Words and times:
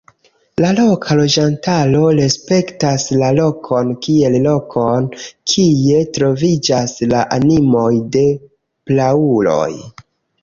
La 0.63 0.69
loka 0.77 1.15
loĝantaro 1.17 1.99
respektas 2.19 3.03
la 3.23 3.27
lokon 3.39 3.91
kiel 4.07 4.37
lokon, 4.47 5.09
kie 5.53 6.01
troviĝas 6.19 6.97
la 7.13 7.21
animoj 7.37 7.87
de 8.17 8.25
prauloj. 8.91 9.71